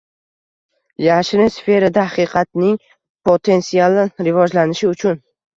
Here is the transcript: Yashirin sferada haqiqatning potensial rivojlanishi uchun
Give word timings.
Yashirin 1.07 1.51
sferada 1.57 2.05
haqiqatning 2.13 2.73
potensial 3.31 4.03
rivojlanishi 4.31 4.91
uchun 4.97 5.23